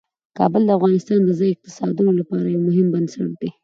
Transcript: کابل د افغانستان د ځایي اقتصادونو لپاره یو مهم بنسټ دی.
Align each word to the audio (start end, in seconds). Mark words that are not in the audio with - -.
کابل 0.37 0.61
د 0.65 0.69
افغانستان 0.77 1.19
د 1.23 1.29
ځایي 1.39 1.51
اقتصادونو 1.53 2.11
لپاره 2.19 2.45
یو 2.53 2.61
مهم 2.67 2.87
بنسټ 2.93 3.29
دی. 3.41 3.49